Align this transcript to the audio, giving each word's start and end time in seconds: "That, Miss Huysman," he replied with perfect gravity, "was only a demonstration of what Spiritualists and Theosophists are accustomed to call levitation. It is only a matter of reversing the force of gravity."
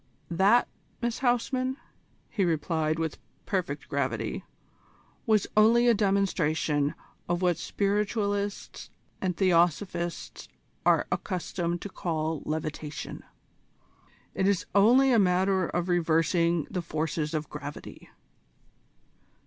"That, 0.31 0.67
Miss 0.99 1.19
Huysman," 1.19 1.77
he 2.31 2.43
replied 2.43 2.97
with 2.97 3.19
perfect 3.45 3.87
gravity, 3.87 4.43
"was 5.27 5.45
only 5.55 5.87
a 5.87 5.93
demonstration 5.93 6.95
of 7.29 7.43
what 7.43 7.57
Spiritualists 7.59 8.89
and 9.21 9.37
Theosophists 9.37 10.47
are 10.87 11.05
accustomed 11.11 11.81
to 11.83 11.89
call 11.89 12.41
levitation. 12.45 13.23
It 14.33 14.47
is 14.47 14.65
only 14.73 15.11
a 15.11 15.19
matter 15.19 15.67
of 15.67 15.87
reversing 15.87 16.65
the 16.71 16.81
force 16.81 17.19
of 17.35 17.47
gravity." 17.47 18.09